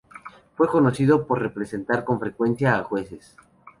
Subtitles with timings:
[0.55, 3.37] Fue conocido por representar con frecuencia a jueces.